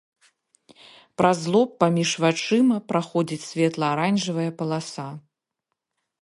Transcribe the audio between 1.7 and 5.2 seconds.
паміж вачыма праходзіць светла-аранжавая паласа.